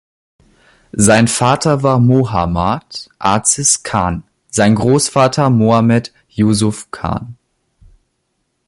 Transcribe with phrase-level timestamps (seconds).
[0.97, 7.37] Sein Vater war Mohammad Aziz Khan, sein Großvater Mohammed Yusuf Khan.